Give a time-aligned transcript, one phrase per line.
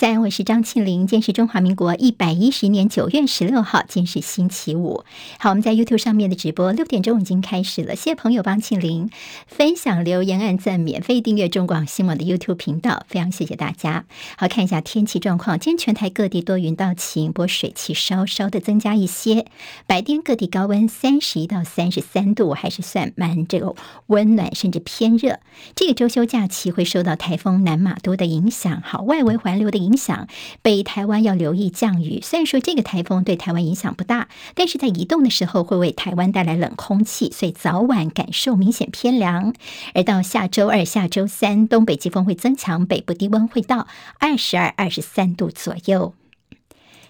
[0.00, 1.00] 在，我是张庆玲。
[1.06, 5.04] 今天是中华民国一百一十年九月十六号，今天是星期五。
[5.38, 7.94] 好，我们在 YouTube 上面的直播六点钟已经开始了。
[7.94, 9.10] 谢谢朋友帮庆玲
[9.46, 14.06] 分享、留言、按赞、免费订阅中广新闻的 YouTube 频道，非常谢谢大家。
[14.38, 19.44] 好，看一下天气状况，今天全台各地多云到晴，不过水汽稍稍的增加一些。
[19.86, 23.74] 白天各地高温三十一到三十三度，还是算蛮这个
[24.06, 25.40] 温暖，甚至偏热。
[25.74, 29.89] 这个周休假期会受到台风南玛都的影响，好，外围环流的影。
[29.90, 30.28] 影响
[30.62, 32.20] 北台湾要留意降雨。
[32.22, 39.52] 虽然说这个台风对台湾影响不大，但是在移动的时候会为台湾带来冷空气，所以早晚感受明显偏凉。
[39.94, 43.88] 而到下周二、下周三，东北季风会增强，北部低温会到
[44.20, 46.14] 二十二、二十三度左右。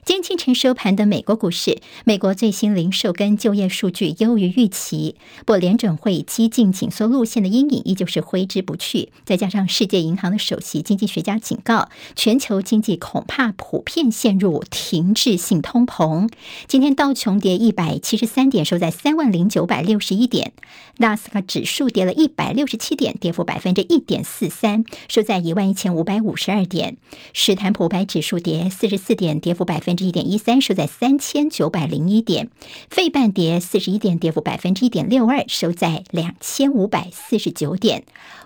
[0.03, 9.11] 今天清晨收盘的美国股市，美国最新零售跟就业数据优于预期，不过联准会激进紧缩路线的阴影依旧是挥之不去。
[9.25, 16.31] 再加上世界银行的首席经济学家警告，全球经济恐怕普遍陷入停滞性通膨。
[16.67, 20.53] 今天道琼跌一百七十三点，收在三万零九百六十一点；
[20.97, 26.95] 纳斯达克指数跌了一百六十七点，跌幅百分之一点四三，收在一万一千五百五十二点；
[27.35, 29.90] 史坦普白指数跌四十四点，跌幅百分。
[29.91, 32.49] 分之一点一三，收在三千九百零一点，
[32.89, 38.05] 费半跌四十一点，跌幅百分之一点六二，收在两千五百四十九点。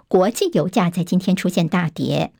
[0.09, 2.33] 国际油价在今天出现大跌。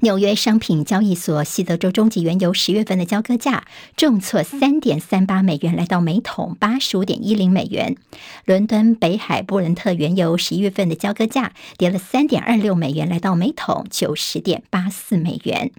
[0.00, 7.96] 纽约商品交易所西德州中级原油十月份的交割价重挫三点三八美元，来到每桶八十五点一零美元。
[8.44, 15.72] 伦敦北海布伦特原油十一月份的交割价跌了三点二六美元，来到每桶九十点八四美元。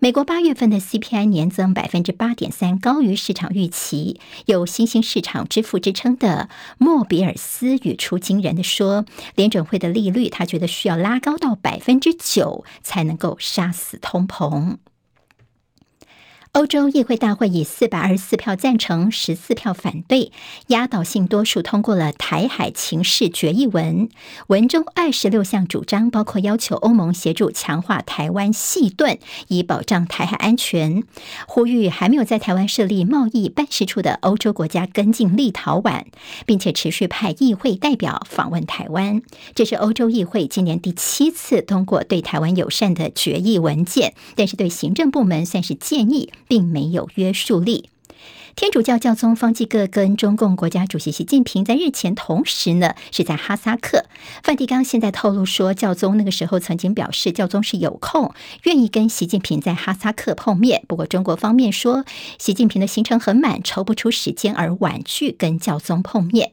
[0.00, 4.20] 美国八月份的 CPI 年增百分之八点三，高于市场预期。
[4.46, 14.76] 有新兴市场之父之称的莫比尔斯语出惊人的说，联准会的利率，他觉得需要拉高到百分之九才能够杀死通膨。
[16.52, 20.32] 欧洲议会大会以四百二十四票赞成、十四票反对，
[20.66, 24.08] 压倒性多数通过了台海情势决议文。
[24.48, 31.02] 文中二十六项主张，包括要求欧盟协助强化台湾矽盾，以保障台海安全；
[31.46, 36.06] 呼吁还没有在台湾设立贸易办事处的欧洲国家跟进立陶宛，
[36.46, 39.22] 并且持续派议会代表访问台湾。
[39.54, 46.32] 这是欧洲议会今年第七次通过对台湾友善的决议文件，但是对行政部门算是建议。
[46.50, 47.88] 并没有约束力。
[48.56, 54.06] 天主教教宗方济各跟中共国家主席习近平在日前同时呢，是在哈萨克。
[54.42, 58.34] 梵蒂冈现在透露说，教宗那个时候曾经表示，教宗是有空，
[58.64, 60.82] 愿意跟习近平在哈萨克碰面。
[60.88, 62.04] 不过中国方面说，
[62.38, 66.52] 习近平的行程很满，抽不出时间而婉拒跟教宗碰面。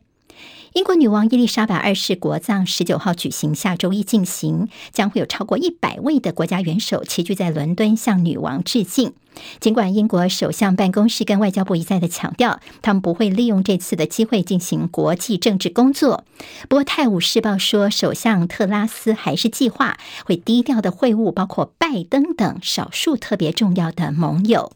[0.77, 9.13] 英国女王伊丽莎白二世国葬十九号举行，下周一进行，将会有超过一百位的国家元首齐聚在伦敦向女王致敬。
[9.59, 16.25] 尽管英国首相办公室跟外交部一再的强调，他们不会利用这次的机会进行国际政治工作。
[16.69, 24.73] 不过，《泰晤士报》说，首相特拉斯还是计划会低调的会晤，包括拜登等少数特别重要的盟友。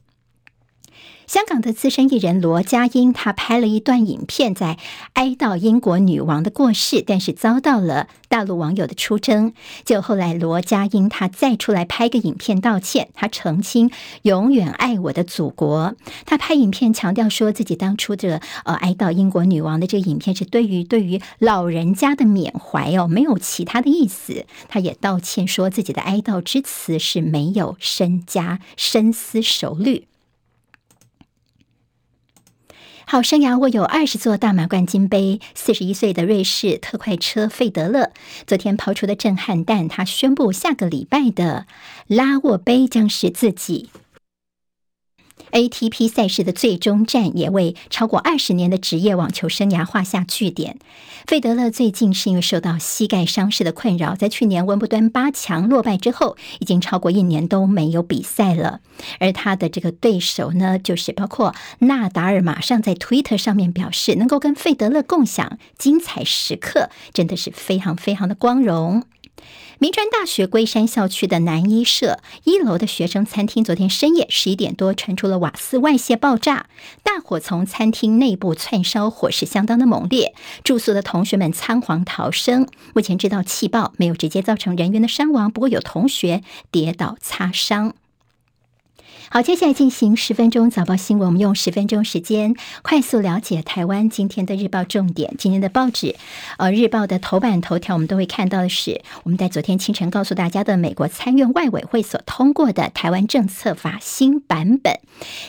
[1.32, 4.78] 香港的资深艺人罗家英，他拍了一段影片，在
[5.14, 9.54] 哀悼英国女王的过世，但是遭到了大陆网友的出征。
[9.86, 13.90] 就后来罗家英他再出来拍个影片道歉，他澄清
[14.24, 15.96] 永远爱我的祖国。
[16.26, 24.46] 他拍影片强调说自己当初的呃哀悼英国女王的这个影片是对于对于老人家的缅怀哦，没有其他的意思。
[24.68, 30.11] 他也道歉说自己的哀悼之词是没有深加深思熟虑。
[33.12, 38.12] 好，生涯握有二十座大满贯金杯，四十一岁的瑞士特快车费德勒
[38.48, 41.66] 昨天抛出的震撼弹，他宣布下个礼拜的
[42.08, 43.90] 拉沃杯将是自己。
[45.52, 50.78] ATP 赛事的最终战也为超过二十年的职业网球生涯画下句点。
[51.28, 58.80] 费德勒最近是因为受到膝盖伤势的困扰，在去年温布敦八强落败之后，已经超过一年都没有比赛了。
[59.20, 69.04] 而他的这个对手呢，就是包括纳达尔，马上在推特上面表示，能够跟费德勒共享精彩时刻，真的是非常非常的光荣。
[69.82, 76.68] 铭传大学龟山校区的南一社一楼的学生餐厅，昨天深夜十一点多传出了瓦斯外泄爆炸，
[77.02, 82.68] 大火从餐厅内部窜烧，火势相当的猛烈，住宿的同学们仓皇逃生。
[82.94, 87.96] 目前知道气爆没有直接造成人员的伤亡，不过有同学跌倒擦伤。
[89.34, 91.28] 好，接下来进行十分钟早报新闻。
[91.28, 95.34] 我们用十分钟时间快速了解台湾今天的日报重点。
[95.38, 96.18] 今天的报纸，
[96.58, 105.00] 呃，日报的头版头条，我们都会看到的是我们在昨天清晨告诉大家的美国参院外委会所通过的台湾政策法新版本。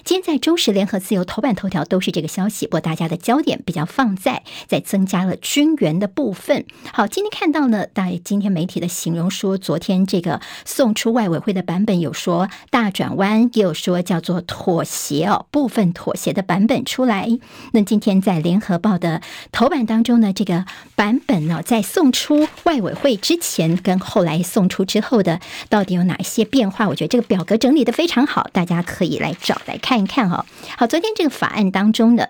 [0.04, 6.66] 今天在中时、联合、自由头版头条都是这个消息，不过大家的焦点比较放在在增加了军援的部分。
[6.92, 17.28] 好，今天看到呢，在今天媒体的形容说，昨天这个送出外委会的版本有说大转弯，有说叫做妥协哦，部分妥协的版本出来。
[17.72, 19.20] 那今天在联合报的
[19.50, 20.64] 头版当中呢，这个
[20.94, 26.88] 版本呢，在送出外委会之前跟后来送出之后的，到底有哪些变化？
[26.88, 30.44] 我觉得这个表格整理的非常好，大家可以来找来看一看哦。
[30.76, 32.26] 好，昨天这个法案当中呢。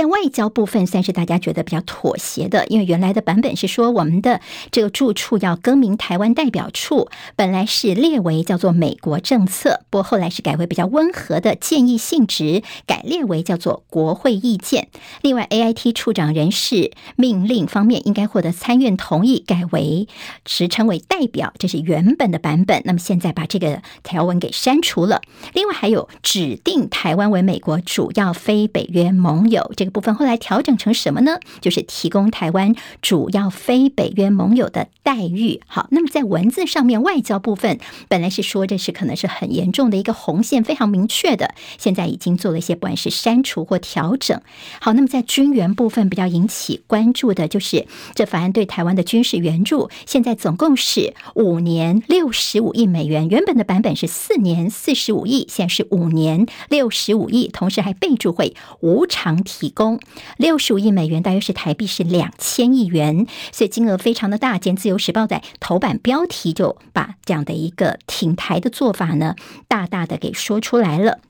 [0.00, 14.88] 在外交部分算是大家觉得比较妥协的，因为原来的版本是说我们的这个住处要更名台湾代表处，本来是列为叫做美国政策，不过后来是改为比较温和的建议性质，改列为叫做国会意见。
[15.20, 20.08] 另外，AIT 处长人事命令方面应该获得参院同意，改为
[20.46, 22.80] 职称为代表，这是原本的版本。
[22.86, 25.20] 那么现在把这个条文给删除了。
[25.52, 29.70] 另外还有指定台湾为美国主要非北约盟友。
[29.76, 31.38] 这个部分后来调整成什么呢？
[31.60, 35.60] 就是提供台湾主要非北约盟友的待遇。
[35.66, 37.78] 好，那么在文字上面，外交部分
[38.08, 44.40] 本来是说这是可能是很严重的一个红线，非常明确的，现在已经做了一些不管是删除或调整。
[44.80, 59.40] 好，那么在军援部分比较引起关注的就是这法案对台湾的军事援助，现在总共是五年六十五亿美元，原本的版本是四年四十五亿，现在是五年六十五亿，同时还备注会无偿。
[59.42, 59.98] 提供
[60.36, 64.58] 六十五亿美元，大约是台币是两千亿元，所以金额非常的大。
[64.58, 69.34] 见自由时报在头版标题就把这样的一个挺台的做法呢，
[69.68, 71.20] 大大的给说出来了。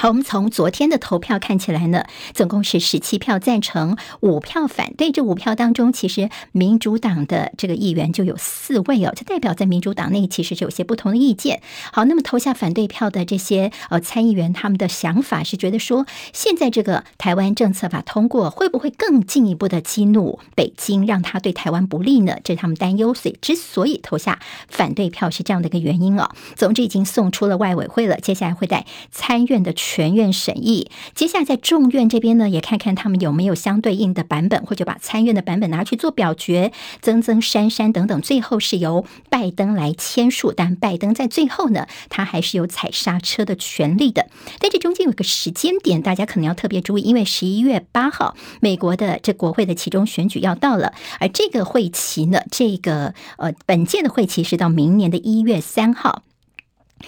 [0.00, 5.10] 好，我们从昨天的投票看起来呢，总共是十七票赞成，五票反对。
[5.10, 11.62] 这五票当中，其实民主党的这个议员就有四位哦，这代表在民主党内其实是有些不同的意见。
[11.90, 22.36] 好，那么投下反对票的这些呃参议员，他们的想法是觉得说，现在这个台湾政策法通过，会不会更进一步的激怒北京，让他对台湾不利呢？
[22.44, 26.30] 这是他们担忧，所以之所以投下反对票是这样的一个原因哦。
[26.54, 29.74] 总之已经送出了外委会了，接下来会在参院的。
[29.88, 40.52] 全院审议，接下来在众院这边呢，也看看他们有没有相对应的版本，或者把参院的版本拿去做表决，增增删删等等，最后是由拜登来签署。
[40.54, 44.28] 但拜登在最后呢，他还是有踩刹车的权利的。
[44.58, 56.24] 但这中间有个时间点，大家可能要特别注意，因为十一月八号，美国的这国会的其中选举要到了，而这个会期呢，这个呃本届的会期是到明年的一月三号。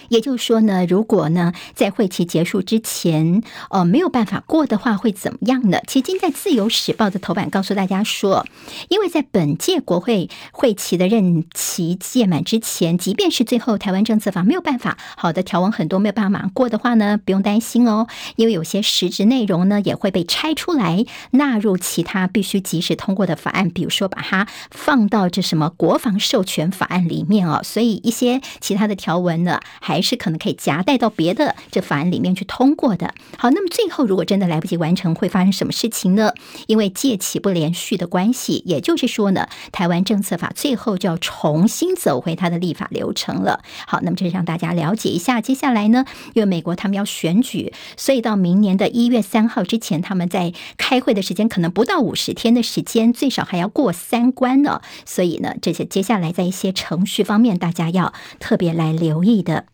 [0.09, 5.79] 也就是说呢，如果呢在会期结束之前，呃没有办法过的话，会怎么样呢？
[5.87, 8.45] 其实今在《自由时报》的头版告诉大家说，
[8.89, 29.59] 因为在本届国会会期的任期届满之前，即便是最后台湾政策法没有办法好的条文很多没有办法过的话呢，不用担心哦，因为有些实质内容呢也会被拆出来纳入其他必须及时通过的法案，比如说把它放到这什么国防授权法案里面哦，所以一些其他的条文呢。
[29.81, 33.13] 还是可能可以夹带到别的这法案里面去通过的。
[33.37, 36.31] 好，那么最后如果真的来不及完成，会发生什么事情呢？
[36.67, 43.61] 因为届期不连续的关系，也就是说呢，台湾政策法最后就要重新走回它的立法流程了。
[43.87, 45.41] 好，那么这是让大家了解一下。
[45.41, 54.81] 接下来呢，因为美国他们要选举，所以到明年的一月三号之前，他们在开会的时间可能不到五十天的时间，最少还要过三关呢。
[55.05, 59.65] 所以呢，这些接下来在一些程序方面，大家要特别来留意的。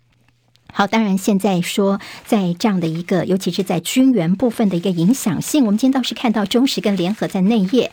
[0.77, 7.91] 好，当然现在说，在这样的一个，尤其是在军援部分的一个影响性，我们今天倒是看到中石跟联合在内页。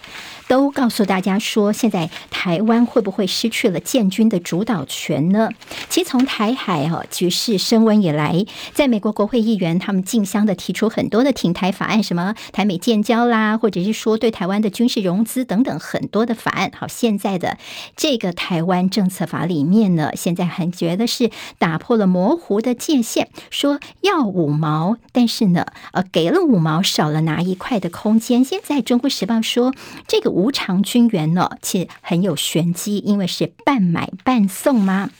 [0.48, 5.48] 都告诉大家说，现在台湾会不会失去了建军的主导权呢？
[5.88, 16.70] 其实从台海哦局势升温以来，在美国国会议员他们竞相的提出很多的挺台法案，什么台美建交啦，或者是说对台湾的军事融资等等很多的法案。
[16.78, 17.58] 好，现在的
[17.96, 28.44] 这个台湾政策法里面呢，现在很觉得是打破了模糊的界限，说要五毛，但是呢，呃，给了五毛，少了拿一块的空间。
[28.44, 29.72] 现在《中国时报》说，
[30.06, 35.10] 这个无偿军援呢，其实很有玄机，因为是半买半送吗？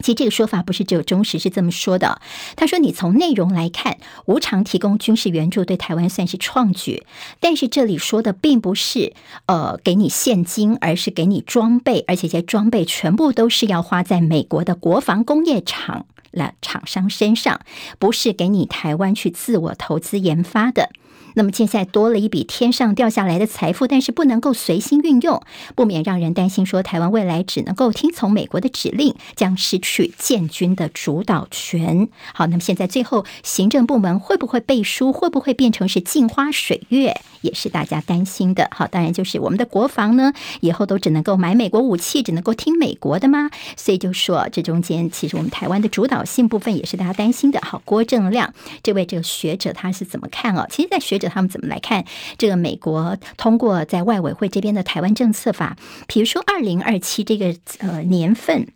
[0.00, 2.22] 其实这个说法不是只有中时是这么说的。
[2.56, 7.04] 他说，你从内容来看，无偿提供军事援助对台湾算是创举，
[7.40, 9.12] 但是这里说的并不是
[9.46, 16.06] 呃给你现金，而是给你装备，而且这些装备全部都是要花在美国的国防工业厂。
[16.30, 17.60] 了厂商身上，
[17.98, 20.90] 不是给你台湾去自我投资研发的。
[21.38, 25.40] 那么现在多了一笔天上掉下来的财富，但是不能够随心运用，
[25.76, 32.08] 不免让人担心说，台湾未来只能够听从美国的指令，将失去建军的主导权。
[32.34, 38.68] 好，那么现在最后行政部门会不会背书，会不会变成是镜花水月，也是大家担心的。
[38.72, 43.48] 好，当然就是我们的国防呢，以后都只能够买美国武器，只能够听美国的吗？
[43.76, 47.60] 所以就说这中间其实我们台湾的主导性部分也是大家担心的。
[47.62, 48.52] 好，郭正亮
[48.82, 50.66] 这位这个学者他是怎么看哦？
[50.68, 51.27] 其实，在学者。
[51.28, 52.04] 他们怎么来看
[52.36, 55.76] 这个美国通过在外委会这边的台湾政策法？
[56.06, 58.68] 比如说二零二七这个呃年份。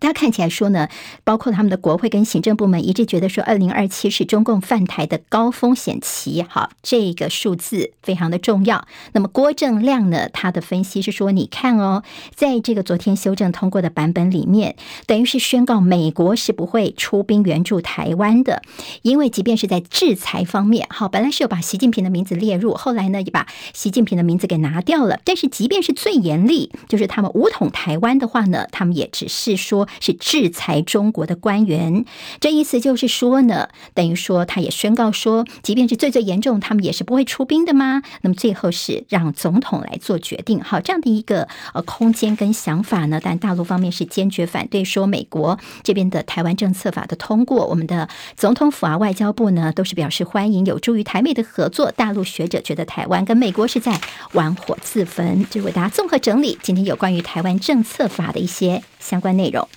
[0.00, 0.88] 大家看起来说呢，
[1.24, 6.44] 包括他们的国会跟行政部门一致觉得说，二零二七是中共犯台的高风险期。
[6.48, 8.86] 好，这个数字非常的重要。
[9.12, 12.02] 那么郭正亮呢，他的分析是说，你看哦，
[12.34, 14.76] 在这个昨天修正通过的版本里面，
[15.06, 18.62] 等于是宣告美国是不会出兵援助台湾的，
[19.02, 25.20] 因为即便是在制裁方面，好，本来是有把习近平的名字列入，后来呢也把习近平的名字给拿掉了。
[25.24, 29.87] 但是即便是最严厉，就是他们武统台湾的话呢，他们也只是说。
[30.00, 32.04] 是制裁中国的官员，
[32.40, 38.02] 这意思就是说呢，等于说他也宣告说，即便是最最严重，他们也是不会出兵的吗？
[38.22, 51.90] 那么最后是让总统来做决定，好，这样的一个呃空间跟想法呢，但大陆方面是坚决反对，说美国这边的台湾政策法的通过，我们的总统府啊、外交部呢都是表示欢迎，有助于台美的合作。
[51.92, 54.00] 大陆学者觉得台湾跟美国是在
[54.32, 59.68] 玩火自焚，就为大家综合整理今天有关于台湾政策法的一些相关内容。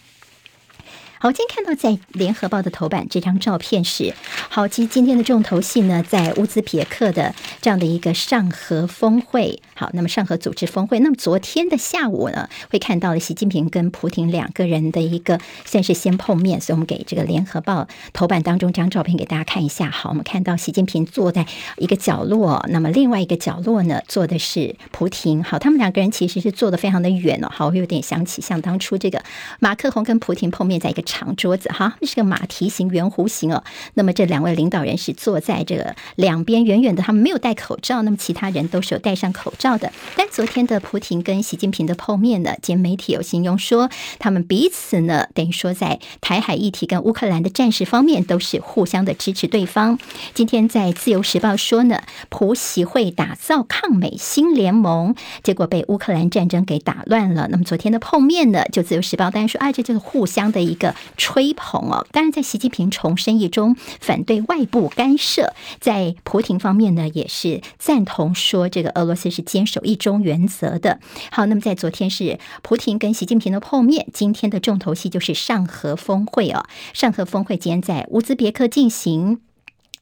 [1.19, 4.15] 好，今天看到在联合报的头版这张照片是，
[4.49, 9.61] 好，其实今天的重头戏呢，在乌兹别克的这样的一个上合峰会。
[9.81, 19.89] 好，那么上合组织峰会，那么昨天的下午呢，会看到了习近平跟普亭两个人的一个算是先碰面，所以我们给这个联合报头版当中这张照片给大家看一下。
[19.89, 21.45] 好，我们看到习近平坐在
[21.77, 25.43] 一个角落，那么另外一个角落呢，坐的是普亭。
[25.43, 27.49] 好，他们两个人其实是坐的非常的远哦。
[27.51, 29.21] 好，我有点想起像当初这个
[29.59, 31.01] 马克宏跟普亭碰面在一个。
[31.03, 33.63] 长桌子哈，是个马蹄形圆弧形哦。
[33.95, 38.03] 那么这两位领导人是坐在这个两边远远的，他们没有戴口罩。
[38.03, 39.91] 那么其他人都是有戴上口罩的。
[40.15, 49.99] 但昨天的普廷跟习近平的碰面呢，今天媒体有形容说，他们彼此呢，等于说在台海议题跟乌克兰的战事方面都是互相的支持对方。
[50.33, 57.47] 今天在自由时报说呢，普习会打造抗美新联盟，结果被乌克兰战争给打乱了。
[57.49, 60.95] 那么昨天的碰面呢，就自由时报当然说，啊，这就是互相的一个。
[61.17, 71.01] 吹捧哦，当然，在习近平重申一中，反对外部干涉，在普廷方面呢，也是赞同说这个俄罗斯是坚守一中原则的。
[71.29, 76.65] 好，那么在昨天是普廷跟习近平的碰面，今天的重头戏就是上合峰会哦。
[76.93, 79.41] 上合峰会今天在乌兹别克进行。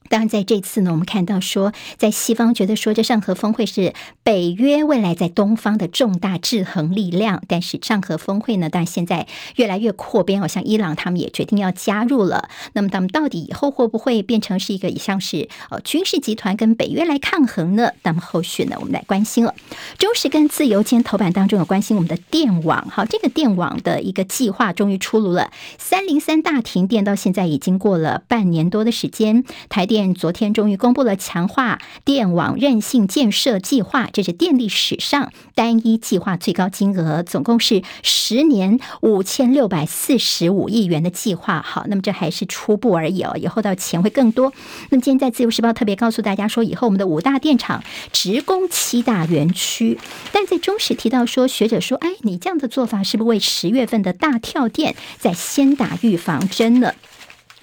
[0.09, 12.49] 当然，在这次呢，我们看到说，在西方觉得说这上合峰会是北约未来在东方的重大制衡力量，但是上合峰会呢，但现在越来越扩编，好像伊朗他们也决定要加入了。
[12.73, 17.91] 那么他们到底以后会不会变成是一个像是呃军事集团跟北约来抗衡呢？
[18.01, 19.53] 那么后续呢，我们来关心了。
[19.99, 25.51] 中时跟自由今天头版当中有关心我们的电网，好，这个电网的一个计划终于出炉了。
[25.77, 29.98] 三零三大停电到现在已经过了半年多的时间，台电。
[30.13, 41.61] 昨天终于公布了强化电网韧性建设计划，这是电力史上单一计划最高金额，总共是十年五千六百四十五亿元的计划。
[41.61, 44.53] 好，那么这还是初步而已哦，以后的钱会更多。
[44.89, 49.99] 那么今天在自由时报特别告诉大家说，以后我们的五大电厂直供七大园区，
[50.31, 56.93] 但在中时提到说，学者说，哎，你这样的做法是不是为十月份的大跳电在先打预防针呢？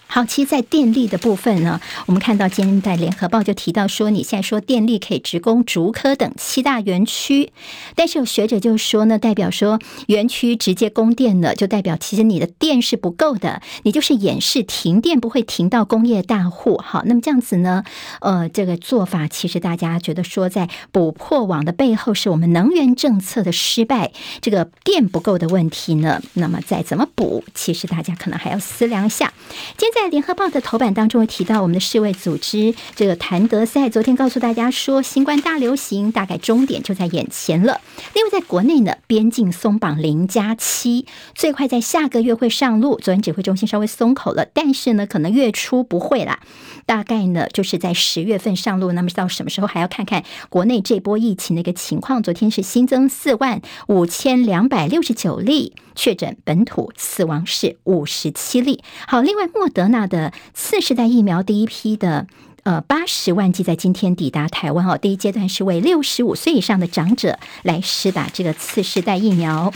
[0.08, 7.50] 好，其实，在电力的部分呢，我们看到今天在联合报就提到说，你现在说电力可以直供竹科等七大园区，
[7.96, 16.78] 但是有学者就说呢，代表说园区直接供电呢，就代表其实你的电是不够的，你就是掩饰停电不会停到工业大户。
[16.78, 17.82] 好，那么这样子呢，
[18.20, 29.34] 呃，这个做法其实大家觉得说，在补破网的背后是我们能源政策的失败，这个电不够的问题呢，那么再怎么补，其实大家可能还要思量一下。
[29.76, 29.90] 今。
[29.96, 37.80] 在联合报的头版当中提到，我们的世卫组织这个谭德塞昨天告诉大家说，新冠大流行大概终点就在眼前了。
[38.14, 42.98] 另外，在国内呢，边境松绑零加七，最快在下个月会上路。
[42.98, 46.40] 昨天指挥中心稍微松口了，但是呢，可能月初不会啦，
[46.84, 48.92] 大概呢就是在十月份上路。
[48.92, 52.22] 那么到什么时候还要看看国内这波疫情的一个情况。
[52.22, 58.84] 昨天是新增四万五千两百六十九例确诊，本土死亡是五十七例。
[59.08, 62.28] 好，另外莫德纳的次世代疫苗第一批的
[62.62, 69.72] 呃八十万剂在今天抵达台湾哦，第一阶段是为六十五岁以上的长者来施打这个次世代疫苗。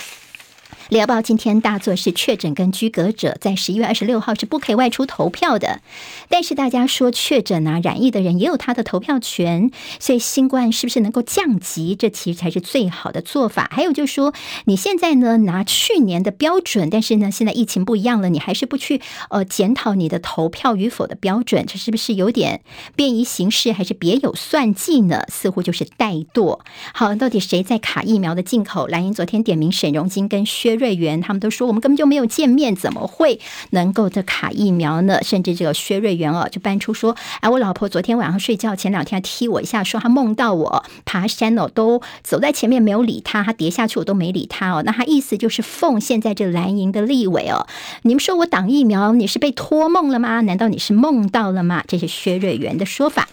[0.90, 5.80] 联合报今天大作是确诊跟居隔者在十一月二十六号是不可以外出投票的，
[6.28, 9.70] 但是大家说确诊啊染疫的人也有他的投票权，
[10.00, 13.70] 所以新冠是不是能够降级，这其实才是最好的做法。
[13.72, 22.62] 还有就是说你现在呢拿去年的标准，但是呢现在疫情不一样了，你还是不去呃检讨你的投票与否的标准，这是不是有点
[22.96, 25.22] 便宜行事，还是别有算计呢？
[25.28, 26.58] 似乎就是怠惰。
[26.92, 28.88] 好，到底谁在卡疫苗的进口？
[28.88, 30.79] 蓝营昨天点名沈荣金跟薛。
[30.80, 33.38] 瑞元他们都说我们根本就没有见面，怎么会
[33.70, 35.18] 能够的卡疫苗呢？
[35.22, 44.82] 甚至这个薛瑞元哦，就搬出说，哎，我老婆昨天晚上睡觉前两天踢我一下，说她梦到我爬山哦，都走在前面没有理她，她跌下去我都没理她哦。
[44.86, 47.66] 那她意思就是奉现在这蓝营的立委哦，
[48.02, 50.40] 你们说我挡疫苗，你是被托梦了吗？
[50.40, 51.84] 难道你是梦到了吗？
[51.86, 53.28] 这是薛瑞元的说法。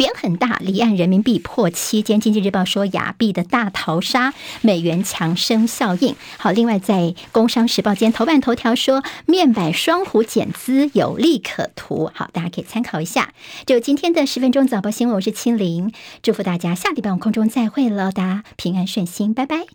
[0.00, 2.00] 贬很大，离岸人民币破七。
[2.00, 6.16] 今天经济日报说亚币的大逃杀，美元强升效应。
[6.38, 12.10] 好，另外在工商时报间头版头条说面板双虎减资有利可图。
[12.14, 13.34] 好，大家可以参考一下。
[13.66, 15.92] 就今天的十分钟早报新闻，我是清玲，
[16.22, 19.66] 祝福大家下礼拜空中再会了，大家平安顺心，拜拜。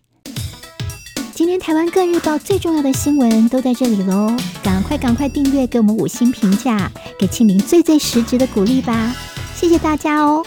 [1.35, 9.15] 今天台湾各日报最重要的新闻都在这里喽，赶快赶快订阅，给我们五星评价，给清玲最最实质的鼓励吧。
[9.55, 10.45] 谢谢大家哦。